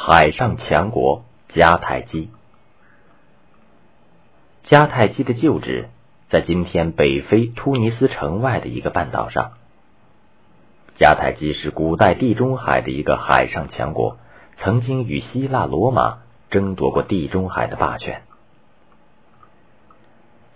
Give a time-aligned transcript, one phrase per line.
[0.00, 2.30] 海上强国迦太基。
[4.70, 5.88] 迦太基的旧址
[6.30, 9.54] 在今天北非突尼斯城外的一个半岛上。
[10.98, 14.16] 迦太基是古代地中海的一个海上强国，
[14.58, 18.22] 曾经与希腊、罗马争夺过地中海的霸权。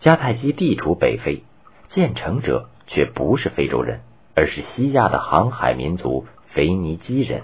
[0.00, 1.42] 迦太基地处北非，
[1.90, 4.00] 建成者却不是非洲人，
[4.36, 6.24] 而是西亚的航海民族
[6.54, 7.42] 腓尼基人。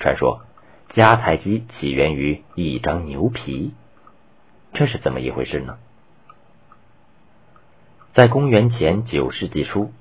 [0.00, 0.40] 传说。
[0.94, 3.72] 迦太基起源于一张牛皮，
[4.72, 5.76] 这是怎么一回事呢？
[8.14, 9.92] 在公元前九世纪初，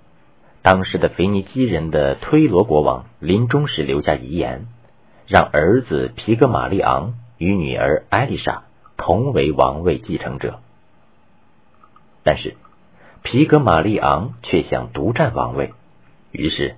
[0.63, 4.65] 当时的腓尼基人的推罗国王临终时留下遗言，
[5.27, 8.63] 让儿子皮格马利昂与女儿艾丽莎
[8.95, 10.61] 同为王位继承者。
[12.23, 12.55] 但是
[13.23, 15.73] 皮格马利昂却想独占王位，
[16.31, 16.75] 于是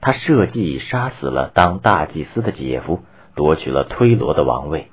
[0.00, 3.02] 他设计杀死了当大祭司的姐夫。
[3.34, 4.88] 夺取了推罗的王位，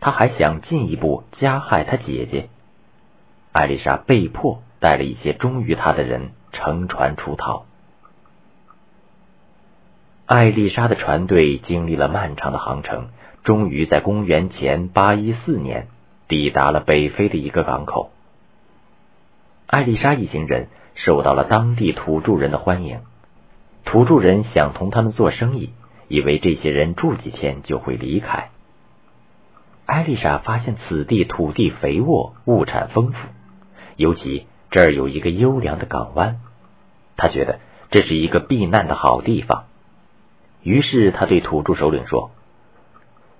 [0.00, 2.48] 他还想进一步加害他姐姐。
[3.52, 7.66] 艾丽莎被迫带了一些忠于他的人乘船出逃。
[10.26, 13.08] 艾丽莎的船队经历了漫长的航程，
[13.44, 15.88] 终于在公元前八一四年
[16.28, 18.10] 抵达了北非的一个港口。
[19.66, 23.00] 艾丽莎一行人受到了当地土著人的欢迎，
[23.84, 25.70] 土著人想同他们做生意。
[26.08, 28.50] 以为这些人住几天就会离开。
[29.86, 33.16] 艾丽莎发现此地土地肥沃，物产丰富，
[33.96, 36.40] 尤其这儿有一个优良的港湾，
[37.16, 37.60] 她觉得
[37.90, 39.64] 这是一个避难的好地方。
[40.62, 42.30] 于是她对土著首领说：“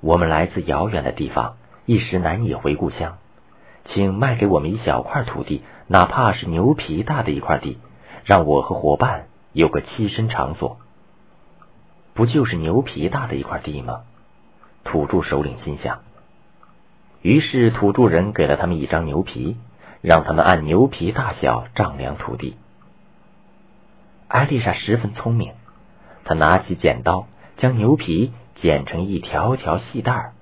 [0.03, 3.17] 我们来自遥远的地方，一时难以回故乡，
[3.89, 7.79] 请卖给我们一小块土地，哪怕是牛皮大的一块地，
[8.25, 10.77] 让我和伙伴有个栖身场所。”
[12.15, 14.03] 不就是牛皮大的一块地吗？
[14.85, 16.01] 土著首领心想。
[17.23, 19.57] 于是土著人给了他们一张牛皮，
[20.01, 22.57] 让他们按牛皮大小丈量土地。
[24.29, 25.53] 艾丽莎十分聪明，
[26.25, 27.27] 她拿起剪刀，
[27.57, 30.33] 将牛皮剪成一条条细带儿，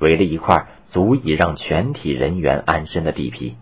[0.00, 3.56] 围了一块足以让全体人员安身的地皮。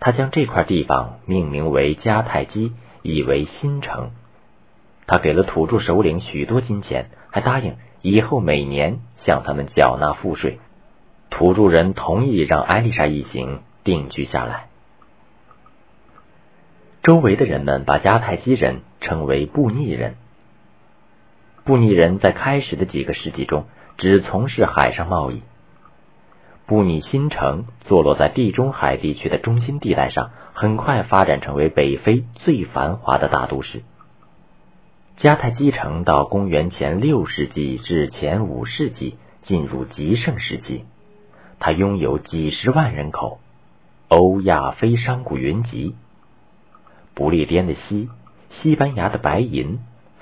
[0.00, 2.72] 她将这块地方命名为迦太基，
[3.02, 4.10] 以为新城。
[5.06, 10.58] 他给了土著首领许多金钱，还答应以后每年向他们缴纳赋税。
[11.30, 14.66] 土著人同意让艾丽莎一行定居下来。
[17.02, 20.14] 周围的人们把迦太基人称为布匿人。
[21.64, 23.66] 布匿人在开始的几个世纪中
[23.98, 25.42] 只从事海上贸易。
[26.66, 33.82] 布匿新城坐落在地中海地区的中心地带上，很快发展成为北非最繁华的大都市。
[35.22, 40.80] 迦太基城到公元前六世纪至前五世纪进入极盛时期，
[41.60, 43.38] 它拥有几十万人口，
[44.08, 45.94] 欧亚非商贾云集，
[47.14, 48.08] 不列颠的锡、
[48.50, 49.78] 西班牙的白银、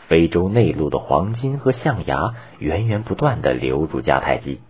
[0.06, 4.60] 非洲内陆的黄金和象牙源源不断的流入迦太基。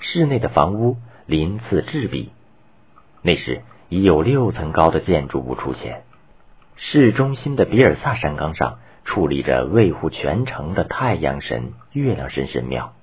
[0.00, 0.96] 室内的房屋
[1.26, 2.30] 鳞次栉比，
[3.22, 6.02] 那时已有六层高的建筑物出现。
[6.82, 12.94] 市中心的比尔萨山岗上矗立着卫护全城的太阳神、月亮神神庙。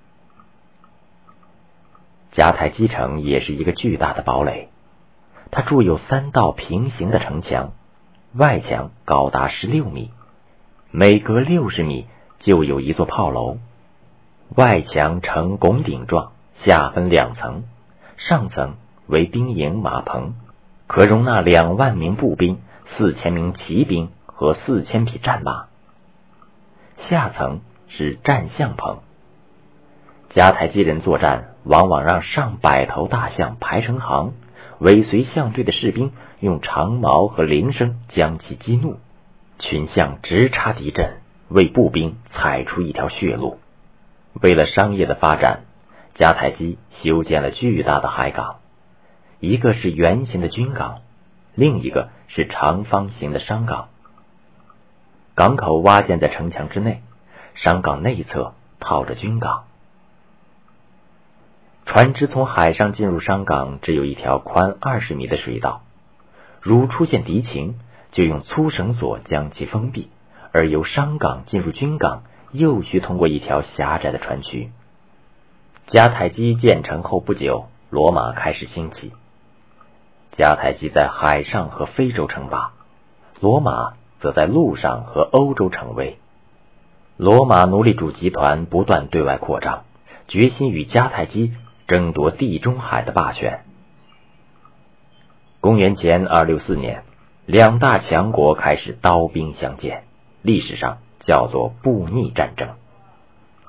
[2.36, 4.70] 迦太基城也是一个巨大的堡垒，
[5.52, 7.72] 它筑有三道平行的城墙，
[8.34, 10.12] 外墙高达十六米，
[10.92, 12.08] 每隔六十米
[12.40, 13.60] 就有一座炮楼。
[14.56, 16.32] 外墙呈拱顶状，
[16.66, 17.64] 下分两层，
[18.18, 20.34] 上层为兵营马棚，
[20.88, 22.60] 可容纳两万名步兵。
[22.96, 25.68] 四千名骑兵和四千匹战马，
[27.10, 29.00] 下层是战象棚。
[30.34, 34.34] 迦太基人作战，往往让上百头大象排成行，
[34.80, 38.98] 尾随象队的士兵用长矛和铃声将其激怒，
[39.60, 41.18] 群象直插敌阵，
[41.50, 43.60] 为步兵踩出一条血路。
[44.42, 45.62] 为了商业的发展，
[46.18, 48.58] 迦太基修建了巨大的海港，
[49.40, 51.00] 一个是圆形的军港。
[51.56, 53.90] 另一个是长方形的商港，
[55.36, 57.02] 港口挖建在城墙之内，
[57.56, 59.64] 商港内侧套着军港。
[61.86, 65.82] 船只从海上进入商港，只有一条宽二十米的水道，
[66.62, 67.80] 如出现敌情，
[68.12, 70.10] 就用粗绳索将其封闭；
[70.52, 74.70] 而由商港进入军港，又需通过一条狭窄的船渠。
[75.88, 79.14] 迦太基建成后不久，罗马开始兴起。
[80.38, 82.72] 迦太基在海上和非洲称霸，
[83.40, 86.20] 罗马则在陆上和欧洲称威。
[87.18, 89.86] 罗马奴隶主集团不断对外扩张，
[90.28, 91.54] 决心与迦太基
[91.88, 93.62] 争夺地中海的霸权。
[95.60, 97.04] 公元前二六四年，
[97.48, 100.04] 两大强国开始刀兵相见，
[100.44, 102.76] 历史上叫做布匿战争。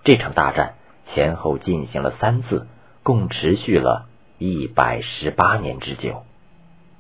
[0.04, 0.74] 这场大战
[1.14, 2.66] 前后进行了三次，
[3.02, 4.04] 共持续了
[4.36, 6.24] 一百十八年之久。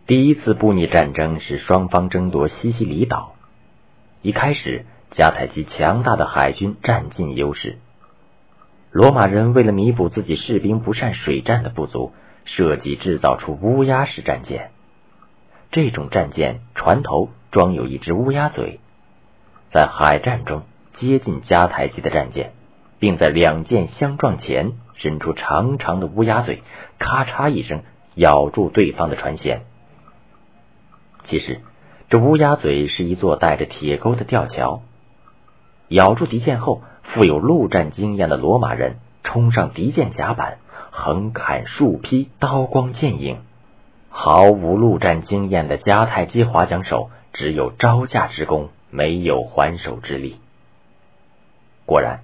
[0.08, 3.34] 第一次布匿战争是双方争夺西西里岛。
[4.22, 7.76] 一开始，迦太基强大的海军占尽优势。
[8.90, 12.14] 罗马人为了弥补自己士兵不善水战的不足，
[12.46, 14.70] 设计制造出乌鸦式战舰。
[15.72, 18.80] 这种战舰船头装有一只乌鸦嘴，
[19.74, 20.62] 在海战中
[20.98, 22.52] 接近迦太基的战舰，
[22.98, 26.62] 并在两舰相撞前伸出长长的乌鸦嘴，
[26.98, 27.82] 咔嚓一声
[28.14, 29.58] 咬住对方的船舷。
[31.28, 31.60] 其实，
[32.08, 34.80] 这乌鸦嘴是一座带着铁钩的吊桥。
[35.88, 40.58] 咬住敌舰后，富有陆战经验的罗马人冲上敌舰甲板，
[40.90, 43.36] 横砍竖劈，刀光剑影；
[44.08, 50.36] 毫无陆战经验的迦太基划桨手只有招架之功，没有还手之力。
[51.84, 52.20] 果然，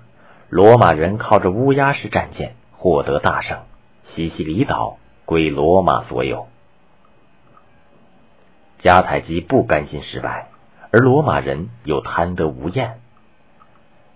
[0.49, 3.59] 罗马人靠着乌鸦式战舰获得大胜，
[4.15, 4.97] 西西里岛
[5.27, 6.47] 归罗马所有。
[8.84, 10.48] 迦太基不甘心失败，
[10.92, 12.98] 而罗马人又贪得无厌。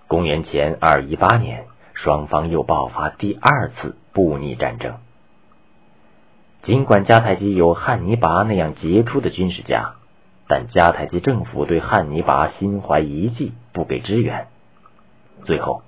[0.08, 4.96] 公元前二一八年，双方又爆发第二次布匿战争。
[6.64, 9.94] 尽管迦太基有汉尼拔那样杰出的军事家，
[10.46, 14.48] 但迦太基政府对汉尼拔心怀疑忌，不给支援。
[15.46, 15.80] 最后，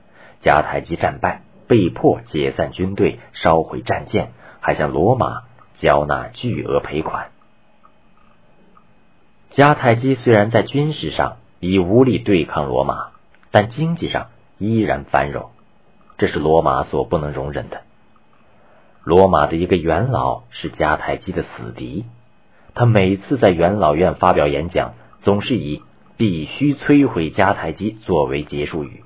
[0.42, 4.30] 迦太基战败，被迫解散军队，烧毁战舰，
[4.60, 5.42] 还向罗马
[5.80, 7.28] 交纳巨额赔款。
[9.60, 13.10] 迦太基虽然在军事上已无力对抗罗马，
[13.50, 15.50] 但经济上依然繁荣，
[16.16, 17.82] 这是罗马所不能容忍的。
[19.04, 22.06] 罗马的一个元老是迦太基的死敌，
[22.72, 25.82] 他每次在元老院发表演讲，总是以
[26.16, 29.04] “必须摧毁迦太基”作为结束语。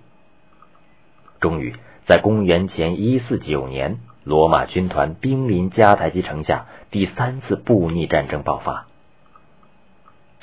[1.40, 1.74] 终于，
[2.06, 8.86] 在公元前一四九年，罗马军团兵临迦太基城下，第三次布匿战争爆发。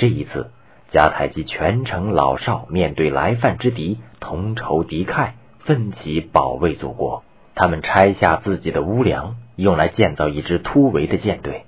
[0.01, 0.49] 这一次，
[0.91, 7.21] 迦太基全城老少面对来犯之敌，同仇敌忾，奋起保卫祖国。
[7.53, 11.65] 他们拆下自己的屋梁，用来建造一支突围的舰队；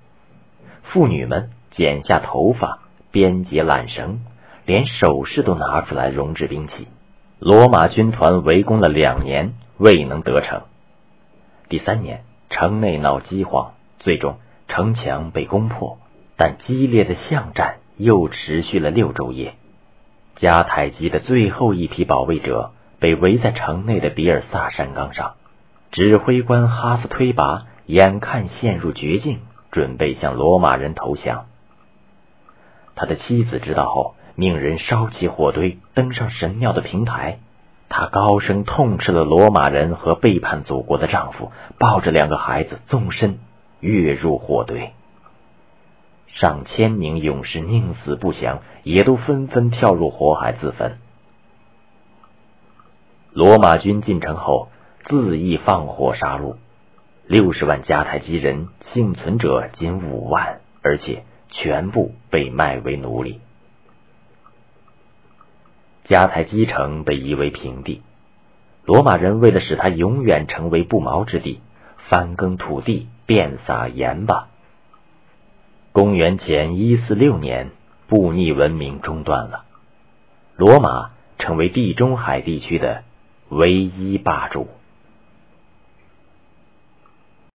[0.81, 2.79] 妇女们剪下头发，
[3.11, 4.21] 编结缆绳，
[4.65, 6.87] 连首饰都拿出来熔制兵器。
[7.37, 10.63] 罗马军团围攻了两年，未能得逞。
[11.69, 14.37] 第三年，城内闹饥荒，最终
[14.67, 15.99] 城墙被攻破，
[16.35, 17.75] 但激烈的巷战。
[17.97, 19.53] 又持续了六昼夜，
[20.39, 25.33] 迦太基的最后一批保卫者被围在城内的比尔萨山岗上。
[25.91, 29.39] 指挥官哈斯推拔眼看陷入绝境，
[29.71, 31.45] 准备向罗马人投降。
[32.95, 37.39] 他的妻子知道后，命人烧起火堆，登上神庙的平台。
[37.89, 43.37] 他高声痛斥了罗马人和背叛祖国的丈夫，抱着两个孩子纵身
[43.81, 44.93] 跃入火堆。
[46.33, 50.97] 上千名勇士宁死不降，也都纷纷跳入火海自焚。
[53.31, 54.69] 罗马军进城后，
[55.05, 56.55] 恣意放火杀戮，
[57.27, 63.39] 六十万迦太基人幸存者仅五万，而且全部被卖为奴隶。
[66.07, 68.01] 迦太基城被夷为平地，
[68.85, 71.61] 罗马人为了使它永远成为不毛之地，
[72.09, 74.49] 翻耕土地，遍撒盐巴。
[75.93, 77.69] 公元前一四六年，
[78.07, 79.63] 布匿文明中断了，
[80.57, 83.03] 罗马成为地中海地区的
[83.49, 84.69] 唯一霸主。